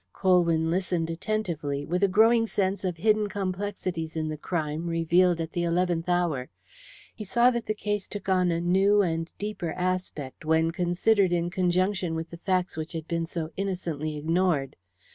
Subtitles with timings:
[0.13, 5.51] Colwyn listened attentively, with a growing sense of hidden complexities in the crime revealed at
[5.51, 6.49] the eleventh hour.
[7.13, 11.51] He saw that the case took on a new and deeper aspect when considered in
[11.51, 14.75] conjunction with the facts which had been so innocently ignored.